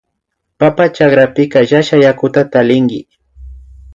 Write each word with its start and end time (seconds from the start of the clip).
Papa 0.59 0.85
chakrapika 0.95 1.57
llashak 1.69 2.01
yakuta 2.05 2.41
tallinki 2.51 2.99